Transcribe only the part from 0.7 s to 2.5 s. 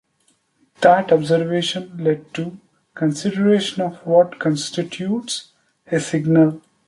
That observation led